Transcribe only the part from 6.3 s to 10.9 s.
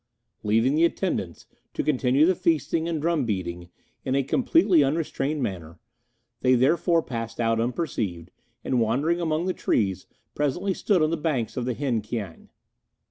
they therefore passed out unperceived, and wandering among the trees, presently